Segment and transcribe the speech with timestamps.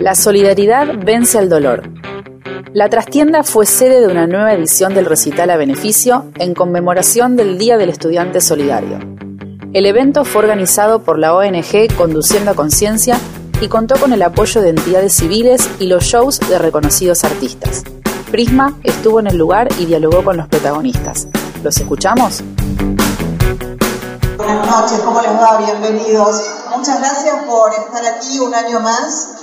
[0.00, 1.82] La solidaridad vence al dolor.
[2.72, 7.58] La trastienda fue sede de una nueva edición del recital a beneficio en conmemoración del
[7.58, 8.98] Día del Estudiante Solidario.
[9.74, 13.18] El evento fue organizado por la ONG Conduciendo a Conciencia
[13.60, 17.84] y contó con el apoyo de entidades civiles y los shows de reconocidos artistas.
[18.30, 21.28] Prisma estuvo en el lugar y dialogó con los protagonistas.
[21.62, 22.42] ¿Los escuchamos?
[24.38, 25.58] Buenas noches, ¿cómo les va?
[25.58, 26.42] Bienvenidos.
[26.74, 29.39] Muchas gracias por estar aquí un año más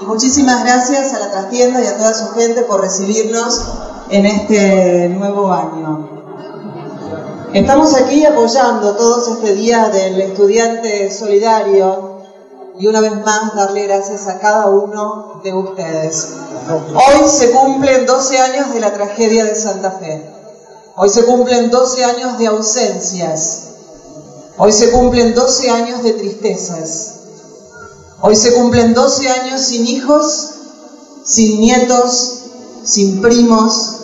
[0.00, 3.62] y muchísimas gracias a la trastienda y a toda su gente por recibirnos
[4.10, 6.08] en este nuevo año.
[7.54, 12.16] Estamos aquí apoyando todos este día del estudiante solidario
[12.78, 16.28] y una vez más darle gracias a cada uno de ustedes.
[16.68, 20.30] Hoy se cumplen 12 años de la tragedia de Santa Fe.
[20.96, 23.62] Hoy se cumplen 12 años de ausencias.
[24.58, 27.15] Hoy se cumplen 12 años de tristezas.
[28.20, 30.50] Hoy se cumplen 12 años sin hijos,
[31.24, 32.38] sin nietos,
[32.84, 33.96] sin primos,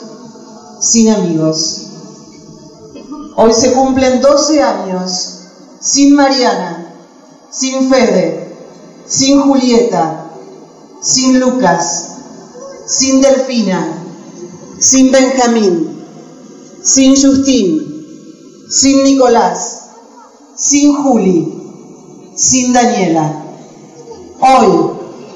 [0.80, 1.82] sin amigos.
[3.36, 5.38] Hoy se cumplen 12 años
[5.80, 6.94] sin Mariana,
[7.50, 8.54] sin Fede,
[9.06, 10.30] sin Julieta,
[11.00, 12.08] sin Lucas,
[12.86, 14.04] sin Delfina,
[14.78, 16.04] sin Benjamín,
[16.82, 19.80] sin Justín, sin Nicolás,
[20.54, 21.52] sin Juli,
[22.36, 23.51] sin Daniela.
[24.44, 24.90] Hoy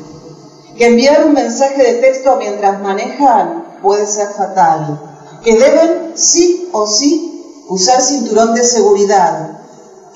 [0.77, 5.14] Que enviar un mensaje de texto mientras manejan puede ser fatal
[5.45, 9.59] que deben sí o sí usar cinturón de seguridad,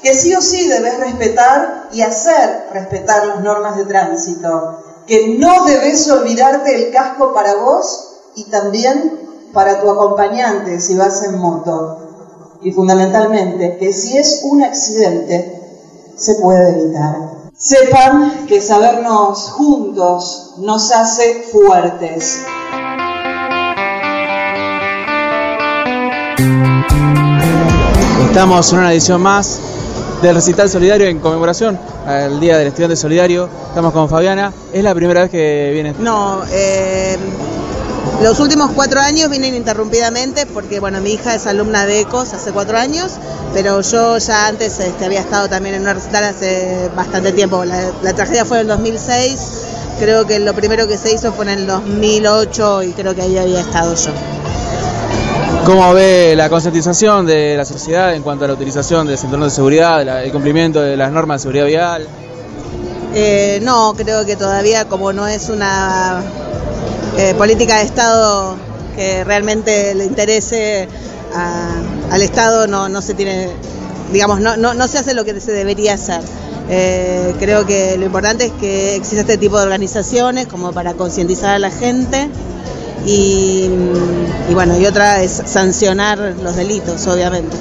[0.01, 5.66] que sí o sí debes respetar y hacer respetar las normas de tránsito, que no
[5.66, 9.19] debes olvidarte el casco para vos y también
[9.53, 12.57] para tu acompañante si vas en moto.
[12.62, 15.59] Y fundamentalmente, que si es un accidente,
[16.18, 17.16] se puede evitar.
[17.56, 22.39] Sepan que sabernos juntos nos hace fuertes.
[28.29, 29.59] Estamos en una edición más
[30.22, 33.50] del recital solidario en conmemoración al Día del Estudiante Solidario.
[33.69, 34.53] Estamos con Fabiana.
[34.72, 35.95] ¿Es la primera vez que viene?
[35.97, 37.18] No, eh,
[38.22, 42.51] los últimos cuatro años vine ininterrumpidamente porque, bueno, mi hija es alumna de ECOS hace
[42.51, 43.13] cuatro años,
[43.53, 47.65] pero yo ya antes este, había estado también en una recital hace bastante tiempo.
[47.65, 49.39] La, la tragedia fue en el 2006,
[50.00, 53.38] creo que lo primero que se hizo fue en el 2008 y creo que ahí
[53.39, 54.12] había estado yo.
[55.69, 59.56] ¿Cómo ve la concientización de la sociedad en cuanto a la utilización de cinturones de
[59.56, 62.07] seguridad, el cumplimiento de las normas de seguridad vial?
[63.13, 66.24] Eh, no, creo que todavía como no es una
[67.19, 68.56] eh, política de Estado
[68.95, 70.88] que realmente le interese
[71.36, 73.50] al Estado, no, se tiene,
[74.12, 76.22] digamos, no, se hace lo que se debería hacer.
[76.68, 81.54] Eh, creo que lo importante es que exista este tipo de organizaciones como para concientizar
[81.54, 82.27] a la gente
[83.06, 83.69] y,
[84.54, 87.56] bueno, y otra es sancionar los delitos, obviamente.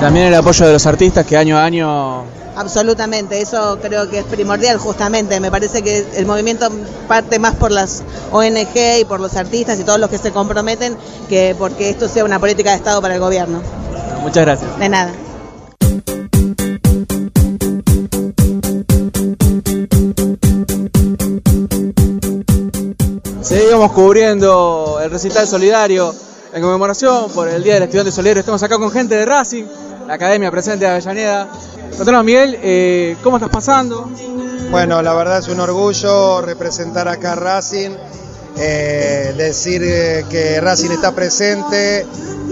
[0.00, 2.24] También el apoyo de los artistas que año a año...
[2.56, 3.40] absolutamente.
[3.40, 5.40] Eso creo que es primordial justamente.
[5.40, 6.70] Me parece que el movimiento
[7.06, 10.96] parte más por las ONG y por los artistas y todos los que se comprometen
[11.28, 13.60] que porque esto sea una política de Estado para el gobierno.
[14.22, 14.78] Muchas gracias.
[14.78, 15.12] De nada.
[23.80, 26.14] Seguimos cubriendo el recital solidario
[26.52, 28.40] en conmemoración por el Día del Estudiante Solidario.
[28.40, 29.64] Estamos acá con gente de Racing,
[30.06, 31.48] la academia presente de Avellaneda.
[31.96, 34.10] Contanos, Miguel, eh, ¿cómo estás pasando?
[34.70, 37.92] Bueno, la verdad es un orgullo representar acá Racing,
[38.62, 42.06] eh, decir eh, que Racing está presente,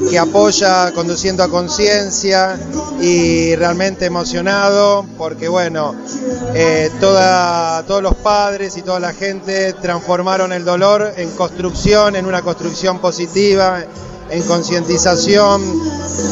[0.09, 2.59] que apoya conduciendo a conciencia
[2.99, 5.95] y realmente emocionado porque bueno,
[6.55, 12.41] eh, todos los padres y toda la gente transformaron el dolor en construcción, en una
[12.41, 13.85] construcción positiva,
[14.31, 15.63] en concientización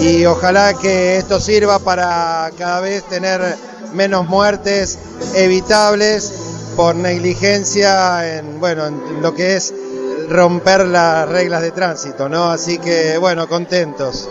[0.00, 3.56] y ojalá que esto sirva para cada vez tener
[3.93, 4.99] menos muertes
[5.34, 6.32] evitables
[6.76, 9.73] por negligencia en, bueno, en lo que es
[10.28, 12.50] romper las reglas de tránsito, ¿no?
[12.50, 14.28] Así que, bueno, contentos.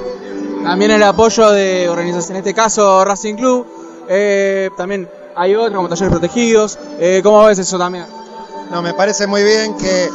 [0.63, 3.67] También el apoyo de organizaciones, en este caso Racing Club,
[4.07, 6.77] eh, también hay otros como talleres protegidos.
[6.99, 8.05] Eh, ¿Cómo ves eso también?
[8.71, 10.09] No, me parece muy bien que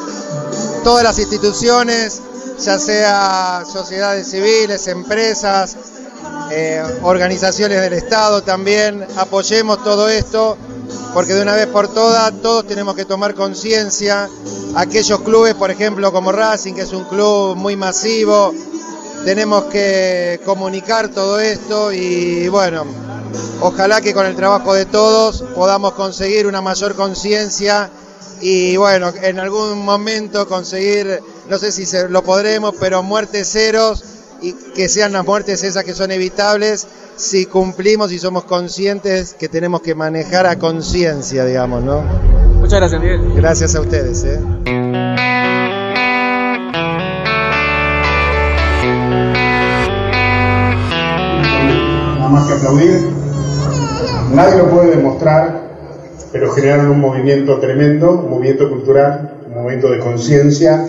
[0.82, 2.20] todas las instituciones,
[2.58, 5.76] ya sea sociedades civiles, empresas,
[6.50, 10.56] eh, organizaciones del Estado también, apoyemos todo esto,
[11.12, 14.28] porque de una vez por todas todos tenemos que tomar conciencia.
[14.74, 18.54] Aquellos clubes, por ejemplo, como Racing, que es un club muy masivo,
[19.24, 22.84] tenemos que comunicar todo esto y bueno,
[23.60, 27.90] ojalá que con el trabajo de todos podamos conseguir una mayor conciencia
[28.40, 34.02] y bueno, en algún momento conseguir, no sé si se, lo podremos, pero muertes ceros
[34.40, 36.86] y que sean las muertes esas que son evitables
[37.20, 42.02] si cumplimos y somos conscientes que tenemos que manejar a conciencia, digamos, ¿no?
[42.58, 43.34] Muchas gracias, Miguel.
[43.36, 44.40] Gracias a ustedes, ¿eh?
[52.16, 53.10] Nada más que aplaudir.
[54.32, 55.60] Nadie lo puede demostrar,
[56.32, 60.88] pero generaron un movimiento tremendo, un movimiento cultural, un movimiento de conciencia.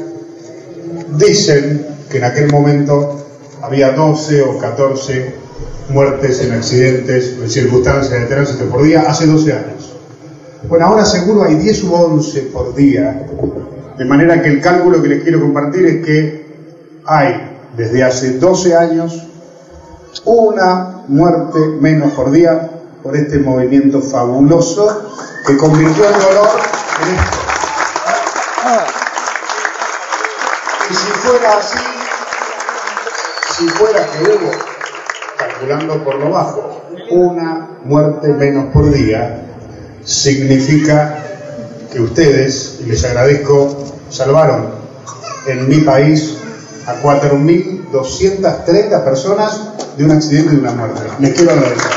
[1.17, 3.17] Dicen que en aquel momento
[3.61, 5.50] había 12 o 14
[5.91, 9.93] muertes en accidentes en circunstancias de tránsito por día hace 12 años.
[10.67, 13.27] Bueno, ahora seguro hay 10 u 11 por día,
[13.97, 16.45] de manera que el cálculo que les quiero compartir es que
[17.05, 19.27] hay desde hace 12 años
[20.25, 22.69] una muerte menos por día
[23.01, 25.11] por este movimiento fabuloso
[25.47, 26.49] que convirtió el dolor
[27.01, 27.37] en esto.
[30.89, 31.77] Y si fuera así,
[33.57, 34.70] si fuera que hubo,
[35.61, 36.81] calculando por lo bajo,
[37.11, 39.43] una muerte menos por día,
[40.03, 41.23] significa
[41.91, 43.77] que ustedes, y les agradezco,
[44.09, 44.71] salvaron
[45.45, 46.35] en mi país
[46.87, 49.61] a 4.230 personas
[49.97, 51.01] de un accidente y de una muerte.
[51.19, 51.91] Les quiero agradecer.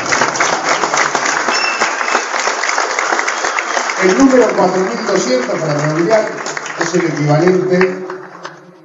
[4.03, 6.27] El número 4.200 para redondear
[6.83, 8.05] es el equivalente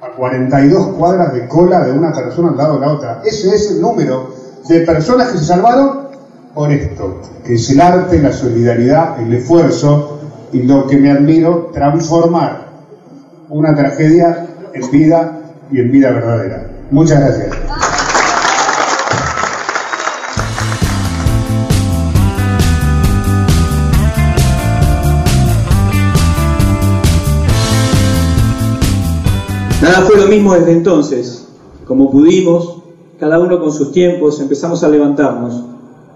[0.00, 3.20] a 42 cuadras de cola de una persona al lado de la otra.
[3.26, 4.39] Ese es el número
[4.70, 6.10] de personas que se salvaron
[6.54, 10.20] por esto, que es el arte, la solidaridad, el esfuerzo
[10.52, 12.68] y lo que me admiro, transformar
[13.48, 15.40] una tragedia en vida
[15.72, 16.70] y en vida verdadera.
[16.92, 17.50] Muchas gracias.
[29.82, 31.48] Nada fue lo mismo desde entonces.
[31.86, 32.79] Como pudimos,
[33.20, 35.62] cada uno con sus tiempos, empezamos a levantarnos,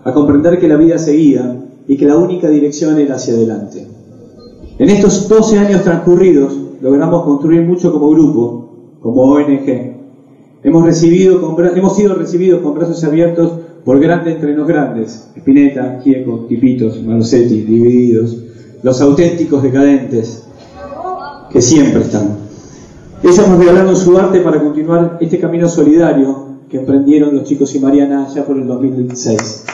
[0.03, 3.87] a comprender que la vida seguía y que la única dirección era hacia adelante.
[4.79, 8.71] En estos 12 años transcurridos logramos construir mucho como grupo,
[9.01, 9.95] como ONG.
[10.63, 13.53] Hemos, recibido hemos sido recibidos con brazos abiertos
[13.85, 18.39] por grandes entre los grandes, Spinetta, Gieco, Tipitos, Malosetti, Divididos,
[18.83, 20.45] los auténticos decadentes,
[21.51, 22.39] que siempre están.
[23.23, 28.29] Ellos nos regalaron su arte para continuar este camino solidario emprendieron los chicos y Mariana
[28.35, 29.65] ya por el 2016.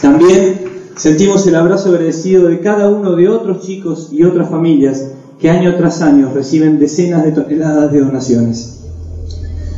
[0.00, 0.60] También
[0.96, 5.74] sentimos el abrazo agradecido de cada uno de otros chicos y otras familias que año
[5.76, 8.80] tras año reciben decenas de toneladas de donaciones.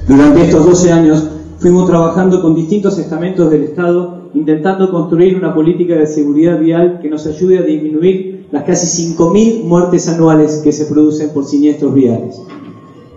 [0.08, 1.24] Durante estos 12 años
[1.58, 7.08] fuimos trabajando con distintos estamentos del Estado intentando construir una política de seguridad vial que
[7.08, 12.40] nos ayude a disminuir las casi 5.000 muertes anuales que se producen por siniestros viales.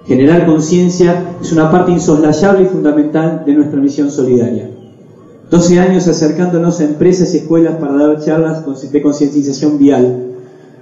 [0.07, 4.69] Generar conciencia es una parte insoslayable y fundamental de nuestra misión solidaria.
[5.50, 10.27] 12 años acercándonos a empresas y escuelas para dar charlas de concientización vial.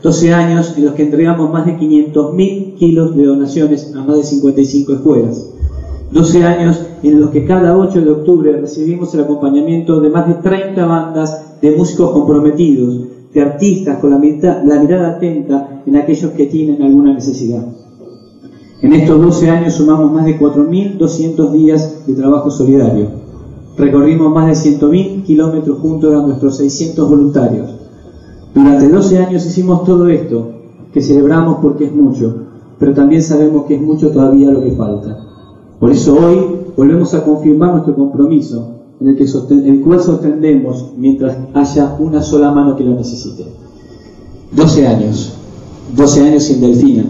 [0.02, 4.24] 12 años en los que entregamos más de 500.000 kilos de donaciones a más de
[4.24, 5.50] 55 escuelas.
[6.12, 10.34] 12 años en los que cada 8 de octubre recibimos el acompañamiento de más de
[10.36, 14.18] 30 bandas de músicos comprometidos, de artistas con la,
[14.66, 17.83] la mirada atenta en aquellos que tienen alguna necesidad.
[18.84, 23.08] En estos 12 años sumamos más de 4.200 días de trabajo solidario.
[23.78, 27.70] Recorrimos más de 100.000 kilómetros juntos a nuestros 600 voluntarios.
[28.54, 30.50] Durante 12 años hicimos todo esto,
[30.94, 32.36] que celebramos porque es mucho,
[32.78, 35.18] pero también sabemos que es mucho todavía lo que falta.
[35.80, 41.38] Por eso hoy volvemos a confirmar nuestro compromiso, en el, que el cual sostendemos mientras
[41.54, 43.46] haya una sola mano que lo necesite.
[44.52, 45.36] 12 años,
[45.96, 47.06] 12 años sin Delfina,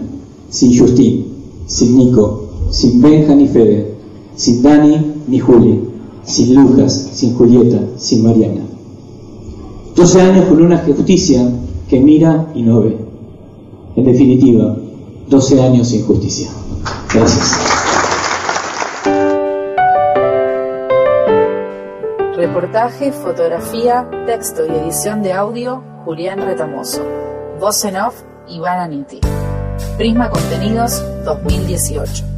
[0.48, 1.33] sin Justín,
[1.66, 3.94] sin Nico, sin Benja ni Fede,
[4.36, 5.80] sin Dani ni Juli,
[6.24, 8.62] sin Lucas, sin Julieta, sin Mariana.
[9.94, 11.48] 12 años con una justicia
[11.88, 12.96] que mira y no ve.
[13.96, 14.76] En definitiva,
[15.28, 16.50] 12 años sin justicia.
[17.12, 17.56] Gracias.
[22.36, 27.02] Reportaje, fotografía, texto y edición de audio, Julián Retamoso.
[27.60, 28.14] Voz en off,
[28.48, 29.20] Iván Aniti.
[29.96, 32.33] Prisma Contenidos 2018.